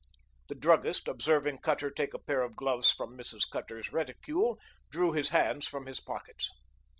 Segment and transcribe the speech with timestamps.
[0.47, 3.43] The druggist, observing Cutter take a pair of gloves from Mrs.
[3.47, 4.57] Cutter's reticule,
[4.89, 6.49] drew his hands from his pockets.